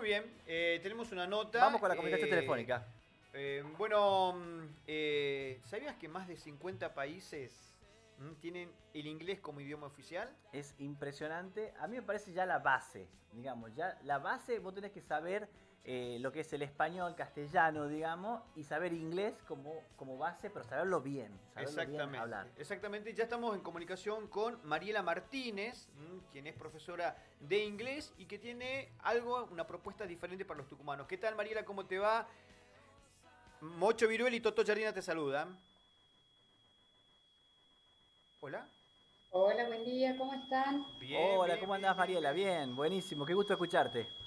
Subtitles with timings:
[0.00, 1.60] Muy bien, eh, tenemos una nota.
[1.60, 2.86] Vamos con la comunicación eh, telefónica.
[3.34, 7.76] eh, bueno, mm, ¿sabías que más de 50 países
[8.16, 10.34] mm, tienen el inglés como idioma oficial?
[10.54, 11.74] Es impresionante.
[11.78, 15.50] A mí me parece ya la base, digamos, ya la base vos tenés que saber
[15.84, 20.64] eh, lo que es el español, castellano, digamos, y saber inglés como, como base, pero
[20.64, 22.18] saberlo bien, saberlo bien Exactamente.
[22.18, 22.46] hablar.
[22.58, 28.26] Exactamente, ya estamos en comunicación con Mariela Martínez, mm, quien es profesora de inglés y
[28.26, 31.06] que tiene algo, una propuesta diferente para los tucumanos.
[31.06, 31.64] ¿Qué tal Mariela?
[31.64, 32.28] ¿Cómo te va?
[33.62, 35.58] Mocho Viruel y Toto Jardina te saludan.
[38.40, 38.68] Hola.
[39.30, 40.84] Hola, buen día, ¿cómo están?
[40.98, 42.32] Bien, Hola, bien, ¿cómo bien, andás, bien, Mariela?
[42.32, 44.19] Bien, buenísimo, qué gusto escucharte.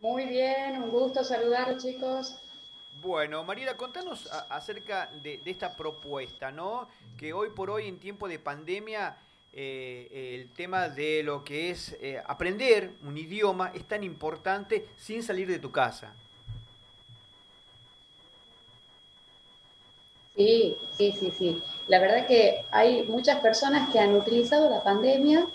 [0.00, 2.34] Muy bien, un gusto saludarlos, chicos.
[3.02, 6.88] Bueno, Mariela, contanos a- acerca de, de esta propuesta, ¿no?
[7.18, 9.16] Que hoy por hoy, en tiempo de pandemia,
[9.52, 15.22] eh, el tema de lo que es eh, aprender un idioma es tan importante sin
[15.22, 16.12] salir de tu casa.
[20.36, 21.62] Sí, sí, sí, sí.
[21.88, 25.46] La verdad que hay muchas personas que han utilizado la pandemia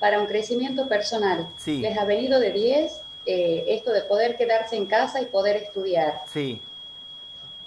[0.00, 1.48] para un crecimiento personal.
[1.56, 1.78] Sí.
[1.78, 6.22] Les ha venido de 10 eh, esto de poder quedarse en casa y poder estudiar.
[6.26, 6.60] Sí,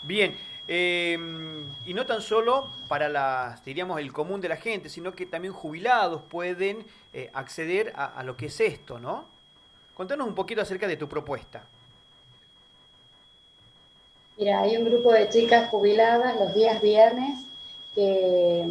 [0.02, 1.18] Bien, eh,
[1.86, 5.54] y no tan solo para las, diríamos, el común de la gente, sino que también
[5.54, 9.26] jubilados pueden eh, acceder a, a lo que es esto, ¿no?
[9.94, 11.64] Contanos un poquito acerca de tu propuesta.
[14.38, 17.40] Mira, hay un grupo de chicas jubiladas los días viernes
[17.96, 18.68] que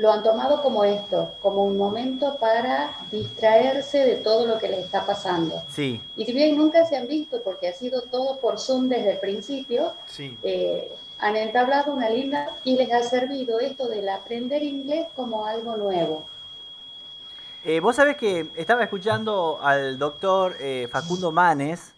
[0.00, 4.86] lo han tomado como esto, como un momento para distraerse de todo lo que les
[4.86, 5.62] está pasando.
[5.68, 9.12] sí, Y si bien nunca se han visto, porque ha sido todo por Zoom desde
[9.12, 10.38] el principio, Sí.
[10.42, 15.76] eh, han entablado una linda y les ha servido esto del aprender inglés como algo
[15.76, 16.24] nuevo.
[17.62, 21.92] Eh, vos sabés que estaba escuchando al doctor eh, Facundo Manes,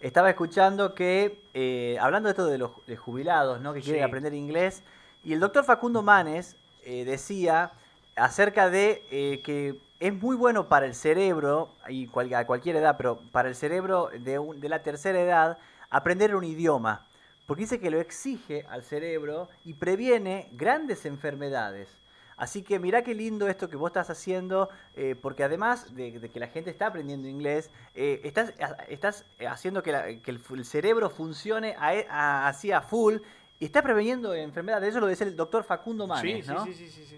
[0.00, 3.74] estaba escuchando que, eh, hablando de esto de los de jubilados, ¿no?
[3.74, 4.08] Que quieren Sí.
[4.08, 4.84] aprender inglés,
[5.24, 6.54] y el doctor Facundo Manes
[6.84, 7.72] eh, decía
[8.16, 12.96] acerca de eh, que es muy bueno para el cerebro, y cual- a cualquier edad,
[12.96, 15.58] pero para el cerebro de, un- de la tercera edad,
[15.90, 17.06] aprender un idioma,
[17.46, 21.88] porque dice que lo exige al cerebro y previene grandes enfermedades.
[22.36, 26.40] Así que mirá qué lindo esto que vos estás haciendo, eh, porque además de, que
[26.40, 28.54] la gente está aprendiendo inglés, eh, estás,
[28.88, 33.16] estás haciendo que, el, cerebro funcione así a full
[33.60, 34.88] y está preveniendo enfermedades.
[34.88, 36.64] Eso lo dice el doctor Facundo Manes, sí, ¿no?
[36.64, 37.16] sí, sí, sí, sí.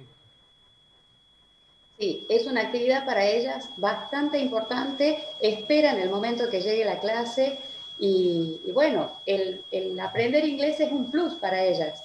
[1.99, 5.23] Sí, es una actividad para ellas bastante importante.
[5.41, 7.61] Esperan el momento que llegue la clase
[7.97, 12.03] y, y bueno, el, el aprender inglés es un plus para ellas.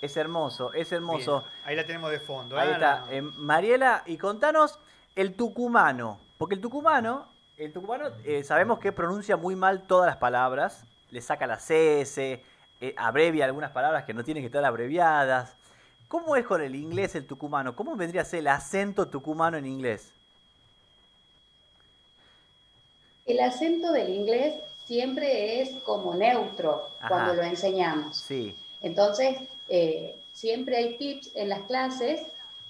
[0.00, 1.40] Es hermoso, es hermoso.
[1.40, 2.56] Bien, Ahí la tenemos de fondo.
[2.56, 2.72] Ahí ¿eh?
[2.72, 3.00] está.
[3.00, 3.12] No, no.
[3.12, 4.78] Eh, Mariela, y contanos
[5.16, 6.20] el tucumano.
[6.38, 7.26] Porque el tucumano,
[7.56, 12.38] el tucumano eh, sabemos que pronuncia muy mal todas las palabras, le saca la CS,
[12.80, 15.52] eh, abrevia algunas palabras que no tienen que estar abreviadas.
[16.08, 17.74] ¿Cómo es con el inglés el tucumano?
[17.74, 20.12] ¿Cómo vendría a ser el acento tucumano en inglés?
[23.26, 24.54] El acento del inglés
[24.86, 27.08] siempre es como neutro Ajá.
[27.08, 28.16] cuando lo enseñamos.
[28.18, 29.36] Sí, Entonces,
[29.68, 32.20] eh, siempre hay tips en las clases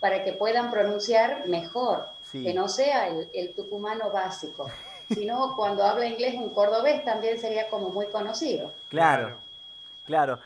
[0.00, 2.42] para que puedan pronunciar mejor, Sí.
[2.42, 4.68] que no sea el, el tucumano básico,
[5.12, 8.72] sino cuando habla inglés un cordobés también sería como muy conocido.
[8.88, 9.36] claro,
[10.06, 10.38] claro.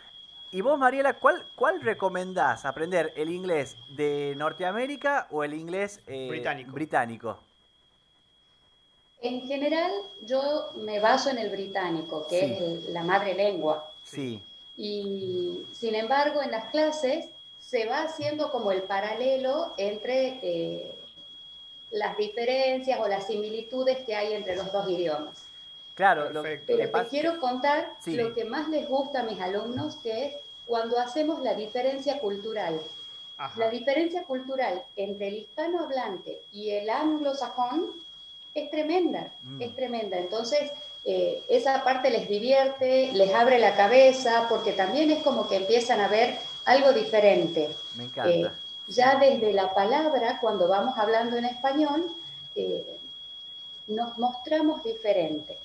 [0.52, 3.12] Y vos, Mariela, ¿cuál, cuál recomendás aprender?
[3.16, 6.72] ¿El inglés de Norteamérica o el inglés eh, Británico.
[6.72, 7.38] británico?
[9.22, 12.52] En general, yo me baso en el británico, que Sí.
[12.52, 13.84] es el- la madre lengua.
[14.02, 14.42] Sí,
[14.76, 17.26] Y sin embargo, en las clases
[17.60, 20.94] se va haciendo como el paralelo entre eh,
[21.90, 25.49] las diferencias o las similitudes que hay entre los dos idiomas.
[26.00, 26.30] Claro.
[26.30, 26.72] lo- Perfecto.
[26.76, 28.14] Pero que te quiero contar Sí.
[28.14, 30.34] lo que más les gusta a mis alumnos, que es
[30.66, 32.80] cuando hacemos la diferencia cultural.
[33.36, 33.58] Ajá.
[33.58, 37.90] La diferencia cultural entre el hispanohablante y el anglosajón
[38.54, 39.62] es tremenda, Mm.
[39.62, 40.18] es tremenda.
[40.18, 40.70] Entonces,
[41.04, 46.00] eh, esa parte les divierte, les abre la cabeza, porque también es como que empiezan
[46.00, 46.36] a ver
[46.66, 47.70] algo diferente.
[47.96, 48.30] Me encanta.
[48.30, 48.50] Eh,
[48.88, 52.14] ya desde la palabra, cuando vamos hablando en español,
[52.54, 52.98] eh,
[53.86, 55.56] nos mostramos diferentes.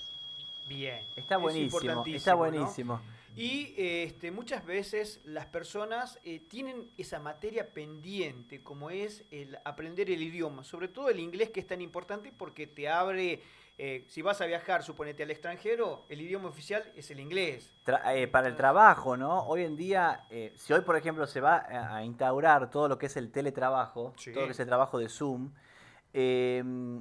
[0.67, 1.01] Bien.
[1.15, 2.37] Está Es buenísimo, está ¿no?
[2.37, 3.01] buenísimo.
[3.35, 10.09] Y este, muchas veces las personas eh, tienen esa materia pendiente, como es el aprender
[10.09, 13.41] el idioma, sobre todo el inglés que es tan importante porque te abre,
[13.77, 17.73] eh, si vas a viajar, suponete al extranjero, el idioma oficial es el inglés.
[17.85, 19.41] Tra- eh, para el trabajo, ¿no?
[19.47, 20.21] Hoy en día,
[20.55, 24.31] si hoy, por ejemplo, se va a, instaurar todo lo que es el teletrabajo, Sí.
[24.31, 25.51] todo lo que es el trabajo de Zoom,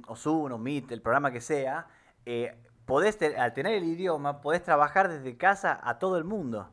[0.07, 1.87] o Zoom, o Meet, el programa que sea,
[2.25, 2.53] eh,
[2.85, 6.69] podés, al tener el idioma, podés trabajar desde casa a todo el mundo.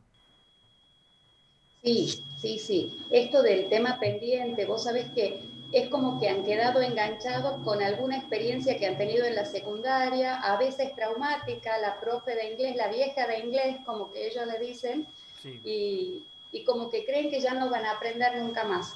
[1.83, 3.05] Sí, sí, sí.
[3.11, 5.43] Esto del tema pendiente, vos sabés que
[5.73, 10.37] es como que han quedado enganchados con alguna experiencia que han tenido en la secundaria,
[10.37, 14.59] a veces traumática, la profe de inglés, la vieja de inglés, como que ellos le
[14.59, 15.07] dicen,
[15.65, 16.23] y,
[16.53, 18.95] y, como que creen que ya no van a aprender nunca más.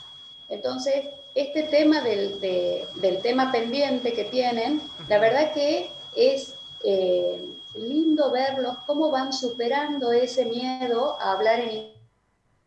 [0.48, 8.30] Entonces, este tema del, del tema pendiente que tienen, la verdad que es eh, lindo
[8.30, 11.92] verlos cómo van superando ese miedo a hablar en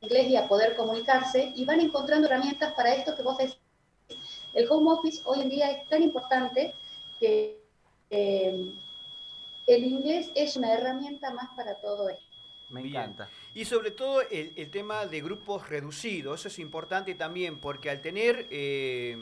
[0.01, 3.57] inglés y a poder comunicarse y van encontrando herramientas para esto que vos decís.
[4.53, 6.73] El home office hoy en día es tan importante
[7.19, 7.61] que
[8.09, 8.73] eh,
[9.67, 12.23] el inglés es una herramienta más para todo esto.
[12.69, 13.29] Me encanta.
[13.53, 18.47] Y sobre todo el, tema de grupos reducidos, eso es importante también, porque al tener
[18.51, 19.17] eh,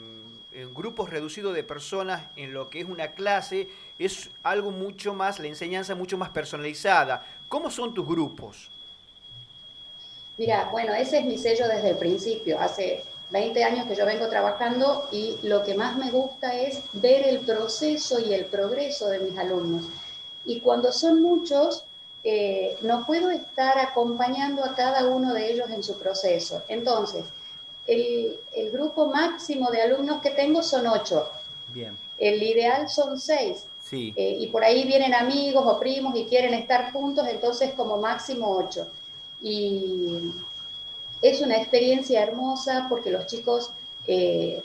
[0.74, 3.68] grupos reducidos de personas en lo que es una clase,
[3.98, 7.24] es algo mucho más, la enseñanza mucho más personalizada.
[7.48, 8.70] ¿Cómo son tus grupos?
[10.36, 12.60] Mira, bueno, ese es mi sello desde el principio.
[12.60, 17.26] Hace 20 años que yo vengo trabajando y lo que más me gusta es ver
[17.26, 19.86] el proceso y el progreso de mis alumnos.
[20.44, 21.84] Y cuando son muchos,
[22.22, 26.62] eh, no puedo estar acompañando a cada uno de ellos en su proceso.
[26.68, 27.24] Entonces,
[27.88, 31.28] el, el grupo máximo de alumnos que tengo son ocho.
[31.68, 31.98] Bien.
[32.16, 33.64] El ideal son seis.
[33.88, 34.12] Sí.
[34.16, 38.50] Eh, y por ahí vienen amigos o primos y quieren estar juntos, entonces como máximo
[38.50, 38.88] ocho.
[39.40, 40.32] Y
[41.22, 43.70] es una experiencia hermosa porque los chicos
[44.06, 44.62] eh,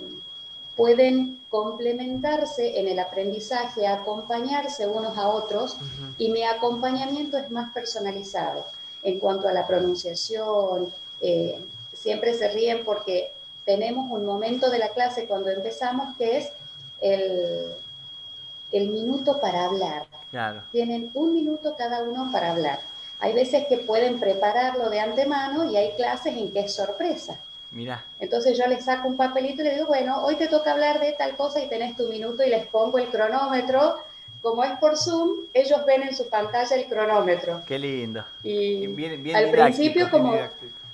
[0.75, 5.77] pueden complementarse en el aprendizaje, acompañarse unos a otros
[6.17, 8.65] y mi acompañamiento es más personalizado
[9.03, 10.91] en cuanto a la pronunciación.
[11.21, 13.31] Eh, siempre se ríen porque
[13.65, 16.49] tenemos un momento de la clase cuando empezamos que es
[17.01, 17.75] el,
[18.73, 20.07] el minuto para hablar.
[20.71, 22.79] Tienen un minuto cada uno para hablar.
[23.19, 27.39] Hay veces que pueden prepararlo de antemano y hay clases en que es sorpresa.
[27.71, 28.03] Mira.
[28.19, 31.13] Entonces yo les saco un papelito y les digo, bueno, hoy te toca hablar de
[31.13, 33.99] tal cosa y tenés tu minuto y les pongo el cronómetro.
[34.41, 37.61] Como es por Zoom, ellos ven en su pantalla el cronómetro.
[37.65, 38.25] Qué lindo.
[38.43, 38.85] Y
[39.33, 40.35] al principio como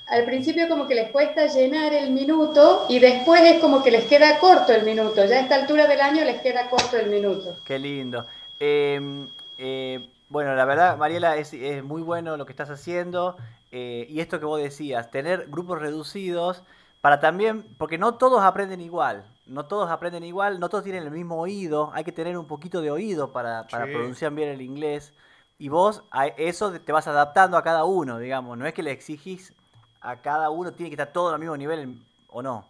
[0.10, 4.06] al principio como que les cuesta llenar el minuto y después es como que les
[4.06, 5.24] queda corto el minuto.
[5.26, 7.58] Ya a esta altura del año les queda corto el minuto.
[7.64, 8.26] Qué lindo.
[8.60, 9.28] Em,
[9.58, 11.54] eh, bueno, la verdad, Mariela, es,
[11.84, 13.38] muy bueno lo que estás haciendo.
[13.72, 16.64] Eh, y esto que vos decías, tener grupos reducidos
[17.02, 21.12] para también, porque no todos aprenden igual, no todos aprenden igual, no todos tienen el
[21.12, 25.14] mismo oído, hay que tener un poquito de oído para, para pronunciar bien el inglés.
[25.60, 28.92] Y vos a eso te vas adaptando a cada uno, digamos, no es que le
[28.92, 29.54] exigís
[30.02, 32.66] a cada uno tiene que estar todo al mismo nivel o no?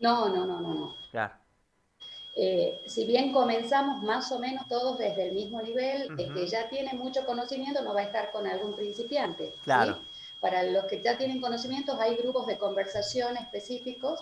[0.00, 0.96] No, no, no, no, no.
[1.10, 1.34] Claro.
[2.36, 6.68] Eh, si bien comenzamos más o menos todos desde el mismo nivel, el que ya
[6.68, 9.52] tiene mucho conocimiento no va a estar con algún principiante.
[9.64, 9.98] Claro.
[10.40, 14.20] Para los que ya tienen conocimientos hay grupos de conversación específicos,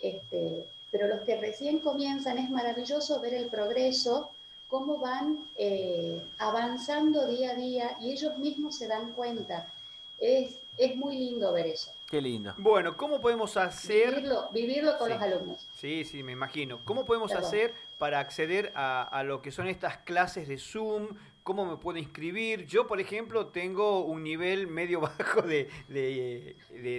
[0.00, 4.30] este, pero los que recién comienzan es maravilloso ver el progreso,
[4.68, 9.72] cómo van eh, avanzando día a día y ellos mismos se dan cuenta.
[10.18, 11.92] Es, es muy lindo ver eso.
[12.10, 12.54] Qué lindo.
[12.58, 14.14] Bueno, ¿cómo podemos hacer...
[14.14, 15.66] Vivirlo, vivirlo con los alumnos.
[15.74, 16.80] Sí, sí, me imagino.
[16.84, 21.08] ¿Cómo podemos hacer para acceder a, lo que son estas clases de Zoom?
[21.42, 22.66] ¿Cómo me puedo inscribir?
[22.66, 25.68] Yo, por ejemplo, tengo un nivel medio bajo de,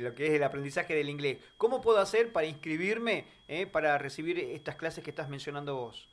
[0.02, 1.38] lo que es el aprendizaje del inglés.
[1.58, 6.08] ¿Cómo puedo hacer para inscribirme eh, para recibir estas clases que estás mencionando vos?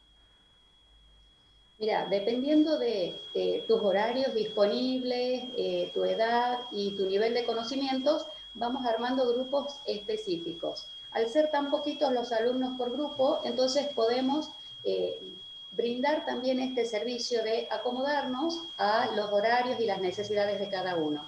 [1.78, 3.20] Mira, dependiendo de
[3.66, 10.86] tus horarios disponibles, eh, tu edad y tu nivel de conocimientos, vamos armando grupos específicos.
[11.10, 14.50] Al ser tan poquitos los alumnos por grupo, entonces podemos
[14.84, 15.36] eh,
[15.72, 21.24] brindar también este servicio de acomodarnos a los horarios y las necesidades de cada uno.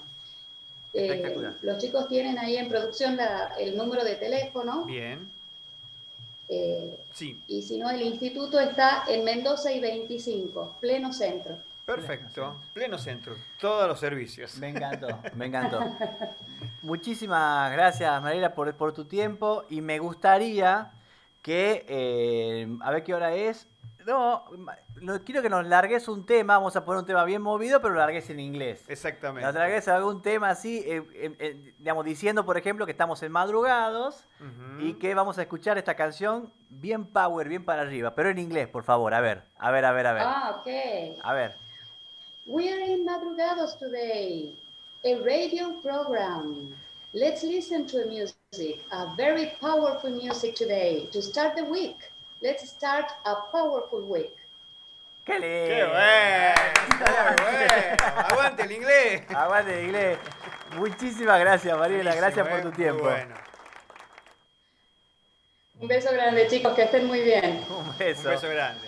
[0.92, 3.18] Eh, los chicos tienen ahí en producción
[3.58, 4.84] el número de teléfono.
[4.84, 5.28] Bien.
[6.48, 6.98] Eh,
[7.48, 11.56] Y si no, el instituto está en Mendoza y 25, pleno centro.
[11.86, 14.56] Perfecto, pleno centro, todos los servicios.
[14.56, 15.80] Me encantó, me encantó.
[16.82, 20.90] Muchísimas gracias, Mariela, por, por tu tiempo y me gustaría
[21.42, 23.66] que, eh, a ver qué hora es,
[24.06, 24.44] no,
[25.00, 27.94] no, quiero que nos largues un tema, vamos a poner un tema bien movido, pero
[27.94, 28.84] lo largues en inglés.
[28.88, 29.46] Exactamente.
[29.46, 34.24] Nos largues algún tema así, eh, eh, digamos, diciendo, por ejemplo, que estamos en madrugados
[34.78, 38.68] y que vamos a escuchar esta canción bien power, bien para arriba, pero en inglés,
[38.68, 40.22] por favor, a ver, a ver, a ver, a ver.
[40.24, 41.18] Ah, ok.
[41.22, 41.56] A ver.
[42.46, 44.54] We are in madrugados today,
[45.04, 46.74] a radio program.
[47.14, 51.96] Let's listen to a music, a very powerful music today to start the week.
[52.44, 54.36] Let's start a powerful week.
[55.24, 55.66] ¡Qué lindo!
[55.66, 57.36] ¡Qué bueno!
[57.38, 58.18] ¡Qué bueno!
[58.18, 59.22] ¡Aguante el inglés!
[59.34, 60.18] Aguante el inglés.
[60.76, 62.14] Muchísimas gracias, Mariela.
[62.14, 62.84] Gracias por Buenísimo, tu ¿eh?
[62.84, 63.04] tiempo.
[63.04, 63.34] Muy bueno.
[65.80, 67.64] Un beso grande, chicos, que estén muy bien.
[67.70, 68.28] Un beso.
[68.28, 68.80] Un beso grande.